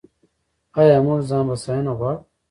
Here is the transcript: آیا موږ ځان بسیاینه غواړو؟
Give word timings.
آیا 0.79 0.97
موږ 1.05 1.19
ځان 1.29 1.43
بسیاینه 1.49 1.91
غواړو؟ 1.99 2.19